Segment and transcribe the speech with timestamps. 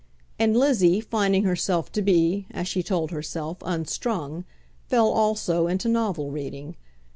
[0.39, 4.45] And Lizzie, finding herself to be, as she told herself, unstrung,
[4.87, 6.75] fell also into novel reading.